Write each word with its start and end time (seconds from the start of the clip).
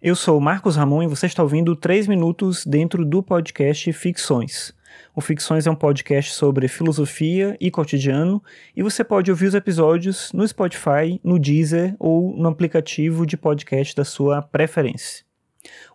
Eu 0.00 0.14
sou 0.14 0.40
Marcos 0.40 0.76
Ramon 0.76 1.02
e 1.02 1.08
você 1.08 1.26
está 1.26 1.42
ouvindo 1.42 1.74
3 1.74 2.06
minutos 2.06 2.64
dentro 2.64 3.04
do 3.04 3.20
podcast 3.20 3.92
Ficções. 3.92 4.72
O 5.12 5.20
Ficções 5.20 5.66
é 5.66 5.70
um 5.72 5.74
podcast 5.74 6.34
sobre 6.34 6.68
filosofia 6.68 7.56
e 7.60 7.68
cotidiano 7.68 8.40
e 8.76 8.82
você 8.82 9.02
pode 9.02 9.28
ouvir 9.28 9.46
os 9.46 9.54
episódios 9.54 10.30
no 10.32 10.46
Spotify, 10.46 11.20
no 11.24 11.36
Deezer 11.36 11.96
ou 11.98 12.32
no 12.36 12.48
aplicativo 12.48 13.26
de 13.26 13.36
podcast 13.36 13.96
da 13.96 14.04
sua 14.04 14.40
preferência. 14.40 15.24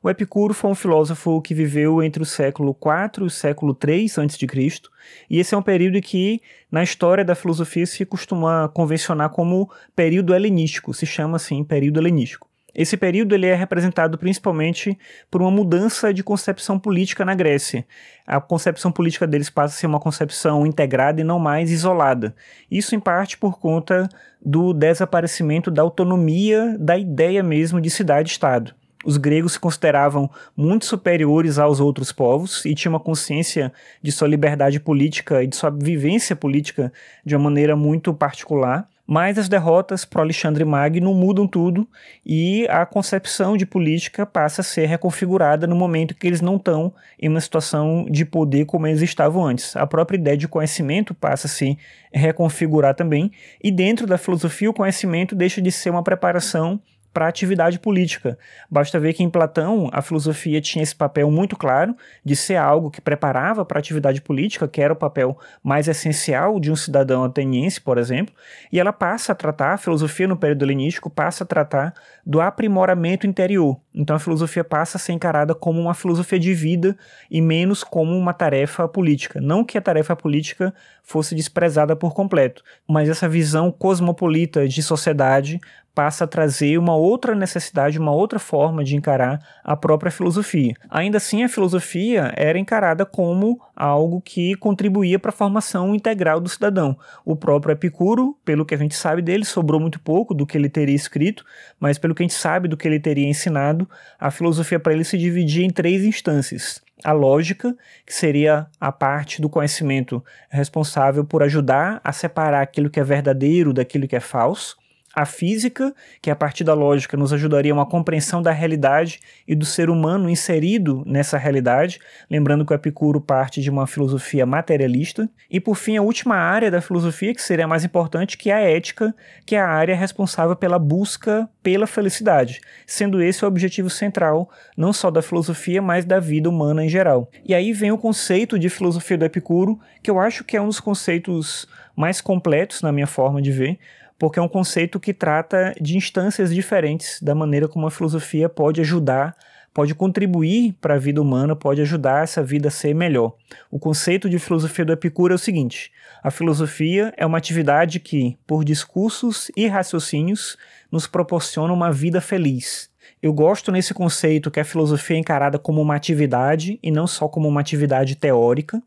O 0.03 0.09
Epicuro 0.09 0.53
foi 0.53 0.71
um 0.71 0.75
filósofo 0.75 1.41
que 1.41 1.53
viveu 1.53 2.03
entre 2.03 2.21
o 2.21 2.25
século 2.25 2.77
IV 2.77 3.23
e 3.23 3.27
o 3.27 3.29
século 3.29 3.77
III 3.81 4.05
a.C., 4.17 4.81
e 5.29 5.39
esse 5.39 5.55
é 5.55 5.57
um 5.57 5.61
período 5.61 6.01
que, 6.01 6.41
na 6.69 6.83
história 6.83 7.23
da 7.23 7.35
filosofia, 7.35 7.85
se 7.85 8.05
costuma 8.05 8.67
convencionar 8.67 9.29
como 9.29 9.71
período 9.95 10.35
helenístico, 10.35 10.93
se 10.93 11.05
chama 11.05 11.37
assim 11.37 11.63
período 11.63 12.01
helenístico. 12.01 12.52
Esse 12.75 12.97
período 12.97 13.35
ele 13.35 13.45
é 13.45 13.53
representado 13.53 14.17
principalmente 14.17 14.97
por 15.29 15.41
uma 15.41 15.51
mudança 15.51 16.13
de 16.13 16.23
concepção 16.23 16.79
política 16.79 17.23
na 17.23 17.35
Grécia. 17.35 17.85
A 18.25 18.41
concepção 18.41 18.91
política 18.91 19.27
deles 19.27 19.49
passa 19.49 19.75
a 19.75 19.77
ser 19.77 19.85
uma 19.85 19.99
concepção 19.99 20.65
integrada 20.65 21.21
e 21.21 21.23
não 21.23 21.37
mais 21.37 21.69
isolada. 21.69 22.33
Isso 22.71 22.95
em 22.95 22.99
parte 22.99 23.37
por 23.37 23.59
conta 23.59 24.09
do 24.43 24.73
desaparecimento 24.73 25.69
da 25.69 25.83
autonomia 25.83 26.75
da 26.79 26.97
ideia 26.97 27.43
mesmo 27.43 27.79
de 27.79 27.89
cidade-estado. 27.89 28.73
Os 29.05 29.17
gregos 29.17 29.53
se 29.53 29.59
consideravam 29.59 30.29
muito 30.55 30.85
superiores 30.85 31.59
aos 31.59 31.79
outros 31.79 32.11
povos 32.11 32.63
e 32.65 32.73
tinham 32.73 32.93
uma 32.93 32.99
consciência 32.99 33.71
de 34.01 34.11
sua 34.11 34.29
liberdade 34.29 34.79
política 34.79 35.43
e 35.43 35.47
de 35.47 35.55
sua 35.55 35.69
vivência 35.69 36.35
política 36.35 36.91
de 37.25 37.35
uma 37.35 37.43
maneira 37.43 37.75
muito 37.75 38.13
particular. 38.13 38.87
Mas 39.05 39.37
as 39.37 39.49
derrotas 39.49 40.05
para 40.05 40.21
Alexandre 40.21 40.63
Magno 40.63 41.13
mudam 41.13 41.45
tudo 41.45 41.87
e 42.25 42.65
a 42.69 42.85
concepção 42.85 43.57
de 43.57 43.65
política 43.65 44.25
passa 44.25 44.61
a 44.61 44.63
ser 44.63 44.85
reconfigurada 44.85 45.67
no 45.67 45.75
momento 45.75 46.15
que 46.15 46.25
eles 46.25 46.39
não 46.39 46.55
estão 46.55 46.93
em 47.19 47.27
uma 47.27 47.41
situação 47.41 48.05
de 48.09 48.23
poder 48.23 48.65
como 48.65 48.87
eles 48.87 49.01
estavam 49.01 49.45
antes. 49.45 49.75
A 49.75 49.85
própria 49.85 50.15
ideia 50.17 50.37
de 50.37 50.47
conhecimento 50.47 51.13
passa 51.13 51.47
a 51.47 51.49
se 51.49 51.77
reconfigurar 52.13 52.95
também, 52.95 53.31
e 53.61 53.71
dentro 53.71 54.07
da 54.07 54.17
filosofia, 54.17 54.69
o 54.69 54.73
conhecimento 54.73 55.35
deixa 55.35 55.61
de 55.61 55.71
ser 55.71 55.89
uma 55.89 56.03
preparação 56.03 56.79
para 57.13 57.27
atividade 57.27 57.77
política. 57.79 58.37
Basta 58.69 58.99
ver 58.99 59.13
que 59.13 59.23
em 59.23 59.29
Platão 59.29 59.89
a 59.93 60.01
filosofia 60.01 60.59
tinha 60.59 60.81
esse 60.81 60.95
papel 60.95 61.29
muito 61.29 61.55
claro 61.55 61.95
de 62.25 62.35
ser 62.35 62.55
algo 62.55 62.89
que 62.89 62.99
preparava 62.99 63.63
para 63.63 63.77
a 63.77 63.81
atividade 63.81 64.21
política, 64.21 64.67
que 64.67 64.81
era 64.81 64.93
o 64.93 64.95
papel 64.95 65.37
mais 65.61 65.87
essencial 65.87 66.59
de 66.59 66.71
um 66.71 66.75
cidadão 66.75 67.23
ateniense, 67.23 67.79
por 67.79 67.97
exemplo, 67.97 68.33
e 68.71 68.79
ela 68.79 68.91
passa 68.91 69.31
a 69.31 69.35
tratar, 69.35 69.73
a 69.73 69.77
filosofia 69.77 70.27
no 70.27 70.37
período 70.37 70.63
helenístico 70.63 71.09
passa 71.09 71.43
a 71.43 71.47
tratar 71.47 71.93
do 72.25 72.41
aprimoramento 72.41 73.27
interior. 73.27 73.79
Então 73.93 74.15
a 74.15 74.19
filosofia 74.19 74.63
passa 74.63 74.97
a 74.97 74.99
ser 74.99 75.13
encarada 75.13 75.53
como 75.53 75.79
uma 75.79 75.93
filosofia 75.93 76.39
de 76.39 76.53
vida 76.53 76.97
e 77.29 77.41
menos 77.41 77.83
como 77.83 78.17
uma 78.17 78.33
tarefa 78.33 78.87
política. 78.87 79.39
Não 79.39 79.63
que 79.63 79.77
a 79.77 79.81
tarefa 79.81 80.15
política 80.15 80.73
fosse 81.03 81.35
desprezada 81.35 81.95
por 81.95 82.13
completo, 82.13 82.63
mas 82.87 83.09
essa 83.09 83.29
visão 83.29 83.71
cosmopolita 83.71 84.67
de 84.67 84.81
sociedade 84.81 85.59
passa 85.93 86.23
a 86.23 86.27
trazer 86.27 86.77
uma 86.77 86.95
outra 86.95 87.35
necessidade, 87.35 87.99
uma 87.99 88.11
outra 88.11 88.39
forma 88.39 88.83
de 88.83 88.95
encarar 88.95 89.39
a 89.63 89.75
própria 89.75 90.11
filosofia. 90.11 90.73
Ainda 90.89 91.17
assim, 91.17 91.43
a 91.43 91.49
filosofia 91.49 92.33
era 92.35 92.57
encarada 92.57 93.05
como 93.05 93.61
algo 93.75 94.21
que 94.21 94.55
contribuía 94.55 95.17
para 95.17 95.29
a 95.29 95.33
formação 95.33 95.95
integral 95.95 96.39
do 96.39 96.49
cidadão. 96.49 96.97
O 97.25 97.35
próprio 97.35 97.73
Epicuro, 97.73 98.37
pelo 98.45 98.65
que 98.65 98.75
a 98.75 98.77
gente 98.77 98.95
sabe 98.95 99.21
dele, 99.21 99.45
sobrou 99.45 99.79
muito 99.79 99.99
pouco 99.99 100.33
do 100.33 100.45
que 100.45 100.57
ele 100.57 100.69
teria 100.69 100.95
escrito, 100.95 101.43
mas 101.79 101.97
pelo 101.97 102.13
que 102.13 102.23
a 102.23 102.25
gente 102.25 102.33
sabe 102.33 102.67
do 102.67 102.77
que 102.77 102.87
ele 102.87 102.99
teria 102.99 103.27
ensinado, 103.27 103.89
a 104.19 104.29
filosofia 104.31 104.79
para 104.79 104.93
ele 104.93 105.03
se 105.03 105.17
dividia 105.17 105.65
em 105.65 105.69
três 105.69 106.03
instâncias 106.03 106.81
a 107.03 107.11
lógica, 107.11 107.75
que 108.05 108.13
seria 108.13 108.67
a 108.79 108.91
parte 108.91 109.41
do 109.41 109.49
conhecimento 109.49 110.23
responsável 110.49 111.25
por 111.25 111.43
ajudar 111.43 111.99
a 112.01 112.13
separar 112.13 112.61
aquilo 112.61 112.89
que 112.89 112.99
é 112.99 113.03
verdadeiro 113.03 113.73
daquilo 113.73 114.07
que 114.07 114.15
é 114.15 114.21
falso 114.21 114.77
a 115.13 115.25
física, 115.25 115.93
que 116.21 116.31
a 116.31 116.35
partir 116.35 116.63
da 116.63 116.73
lógica 116.73 117.15
nos 117.15 117.31
ajudaria 117.31 117.71
a 117.71 117.75
uma 117.75 117.85
compreensão 117.85 118.41
da 118.41 118.51
realidade 118.51 119.19
e 119.47 119.53
do 119.53 119.65
ser 119.65 119.89
humano 119.89 120.29
inserido 120.29 121.03
nessa 121.05 121.37
realidade, 121.37 121.99
lembrando 122.29 122.65
que 122.65 122.73
o 122.73 122.75
Epicuro 122.75 123.21
parte 123.21 123.61
de 123.61 123.69
uma 123.69 123.85
filosofia 123.85 124.45
materialista, 124.45 125.29
e 125.51 125.59
por 125.59 125.75
fim 125.75 125.97
a 125.97 126.01
última 126.01 126.35
área 126.35 126.71
da 126.71 126.81
filosofia, 126.81 127.33
que 127.33 127.41
seria 127.41 127.65
a 127.65 127.67
mais 127.67 127.83
importante, 127.83 128.37
que 128.37 128.49
é 128.49 128.53
a 128.55 128.59
ética, 128.59 129.13
que 129.45 129.55
é 129.55 129.59
a 129.59 129.67
área 129.67 129.95
responsável 129.95 130.55
pela 130.55 130.79
busca 130.79 131.47
pela 131.61 131.87
felicidade, 131.87 132.59
sendo 132.85 133.21
esse 133.21 133.45
o 133.45 133.47
objetivo 133.47 133.89
central 133.89 134.49
não 134.75 134.91
só 134.91 135.09
da 135.09 135.21
filosofia, 135.21 135.81
mas 135.81 136.03
da 136.03 136.19
vida 136.19 136.49
humana 136.49 136.83
em 136.83 136.89
geral. 136.89 137.29
E 137.45 137.55
aí 137.55 137.71
vem 137.71 137.91
o 137.91 137.97
conceito 137.97 138.59
de 138.59 138.69
filosofia 138.69 139.17
do 139.17 139.25
Epicuro, 139.25 139.79
que 140.01 140.11
eu 140.11 140.19
acho 140.19 140.43
que 140.43 140.57
é 140.57 140.61
um 140.61 140.67
dos 140.67 140.81
conceitos 140.81 141.65
mais 141.95 142.19
completos 142.19 142.81
na 142.81 142.91
minha 142.91 143.07
forma 143.07 143.41
de 143.41 143.51
ver, 143.51 143.79
porque 144.17 144.39
é 144.39 144.41
um 144.41 144.47
conceito 144.47 144.99
que 144.99 145.13
trata 145.13 145.73
de 145.79 145.97
instâncias 145.97 146.53
diferentes 146.53 147.21
da 147.21 147.35
maneira 147.35 147.67
como 147.67 147.87
a 147.87 147.91
filosofia 147.91 148.47
pode 148.47 148.81
ajudar, 148.81 149.35
pode 149.73 149.95
contribuir 149.95 150.73
para 150.79 150.95
a 150.95 150.99
vida 150.99 151.21
humana, 151.21 151.55
pode 151.55 151.81
ajudar 151.81 152.23
essa 152.23 152.43
vida 152.43 152.67
a 152.67 152.71
ser 152.71 152.93
melhor. 152.93 153.35
O 153.71 153.79
conceito 153.79 154.29
de 154.29 154.39
filosofia 154.39 154.85
do 154.85 154.93
Epicuro 154.93 155.33
é 155.33 155.35
o 155.35 155.39
seguinte: 155.39 155.91
a 156.21 156.31
filosofia 156.31 157.13
é 157.17 157.25
uma 157.25 157.37
atividade 157.37 157.99
que, 157.99 158.37
por 158.47 158.63
discursos 158.63 159.51
e 159.57 159.67
raciocínios, 159.67 160.57
nos 160.91 161.07
proporciona 161.07 161.73
uma 161.73 161.91
vida 161.91 162.21
feliz 162.21 162.92
eu 163.21 163.31
gosto 163.31 163.71
nesse 163.71 163.93
conceito 163.93 164.51
que 164.51 164.59
a 164.59 164.65
filosofia 164.65 165.15
é 165.15 165.19
encarada 165.19 165.57
como 165.57 165.81
uma 165.81 165.95
atividade 165.95 166.79
e 166.83 166.91
não 166.91 167.07
só 167.07 167.27
como 167.27 167.47
uma 167.47 167.61
atividade 167.61 168.15
teórica. 168.15 168.81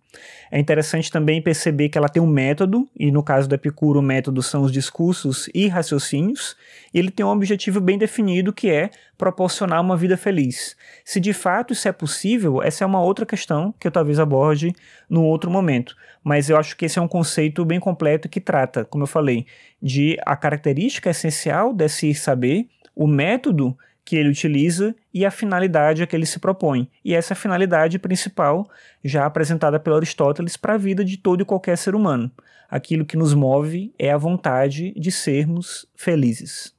É 0.51 0.59
interessante 0.59 1.11
também 1.11 1.43
perceber 1.43 1.89
que 1.89 1.99
ela 1.99 2.09
tem 2.09 2.23
um 2.23 2.27
método, 2.27 2.89
e 2.99 3.11
no 3.11 3.23
caso 3.23 3.49
do 3.49 3.55
Epicuro, 3.55 4.01
o 4.01 4.03
método 4.03 4.43
são 4.43 4.63
os 4.63 4.73
discursos 4.73 5.49
e 5.55 5.69
raciocínios, 5.69 6.57
e 6.93 6.99
ele 6.99 7.11
tem 7.11 7.25
um 7.25 7.31
objetivo 7.31 7.81
bem 7.81 7.99
definido 7.99 8.53
que 8.53 8.71
é 8.71 8.91
proporcionar 9.19 9.81
uma 9.81 9.97
vida 9.97 10.17
feliz. 10.17 10.77
Se 11.05 11.19
de 11.19 11.33
fato 11.33 11.73
isso 11.73 11.89
é 11.89 11.93
possível, 11.93 12.63
essa 12.63 12.85
é 12.85 12.87
uma 12.87 13.03
outra 13.03 13.27
questão 13.27 13.75
que 13.79 13.87
eu 13.87 13.91
talvez 13.91 14.19
aborde 14.19 14.73
num 15.09 15.25
outro 15.25 15.51
momento. 15.51 15.97
Mas 16.23 16.51
eu 16.51 16.57
acho 16.57 16.77
que 16.77 16.85
esse 16.85 16.99
é 16.99 17.03
um 17.03 17.09
conceito 17.09 17.65
bem 17.65 17.81
completo 17.81 18.29
que 18.29 18.41
trata, 18.41 18.85
como 18.85 19.05
eu 19.05 19.09
falei, 19.09 19.47
de 19.81 20.17
a 20.25 20.37
característica 20.37 21.11
essencial 21.11 21.73
desse 21.73 22.15
saber, 22.15 22.69
o 22.95 23.07
método 23.07 23.77
que 24.07 24.15
ele 24.15 24.29
utiliza 24.29 24.95
e 25.13 25.27
a 25.27 25.33
finalidade 25.33 26.01
a 26.01 26.07
que 26.07 26.15
ele 26.15 26.25
se 26.25 26.39
propõe. 26.39 26.89
E 27.05 27.13
essa 27.13 27.33
é 27.33 27.35
a 27.35 27.39
finalidade 27.39 27.99
principal, 27.99 28.71
já 29.05 29.27
apresentada 29.27 29.81
pelo 29.81 29.97
Aristóteles, 29.97 30.57
para 30.57 30.75
a 30.75 30.79
vida 30.79 31.05
de 31.05 31.17
todo 31.17 31.43
e 31.43 31.45
qualquer 31.45 31.77
ser 31.77 31.97
humano. 31.97 32.31
Aquilo 32.71 33.05
que 33.05 33.17
nos 33.17 33.35
move 33.35 33.93
é 33.99 34.13
a 34.13 34.17
vontade 34.17 34.95
de 34.97 35.11
sermos 35.11 35.87
felizes. 35.97 36.76